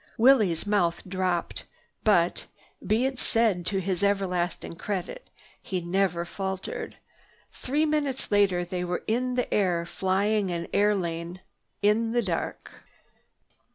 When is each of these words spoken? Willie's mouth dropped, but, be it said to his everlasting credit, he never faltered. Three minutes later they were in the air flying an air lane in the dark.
Willie's 0.17 0.65
mouth 0.65 1.07
dropped, 1.07 1.65
but, 2.03 2.47
be 2.83 3.05
it 3.05 3.19
said 3.19 3.67
to 3.67 3.79
his 3.79 4.01
everlasting 4.01 4.73
credit, 4.75 5.29
he 5.61 5.79
never 5.79 6.25
faltered. 6.25 6.97
Three 7.53 7.85
minutes 7.85 8.31
later 8.31 8.65
they 8.65 8.83
were 8.83 9.03
in 9.05 9.35
the 9.35 9.53
air 9.53 9.85
flying 9.85 10.49
an 10.49 10.65
air 10.73 10.95
lane 10.95 11.41
in 11.83 12.13
the 12.13 12.23
dark. 12.23 12.81